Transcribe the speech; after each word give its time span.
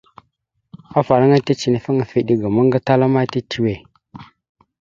Afalaŋa 0.99 1.37
ticənefaŋ 1.45 1.97
afa 2.03 2.15
eɗe 2.21 2.33
ga 2.41 2.47
ammaŋ 2.49 2.67
gatala 2.73 3.05
ma 3.13 3.21
titəwe. 3.31 3.73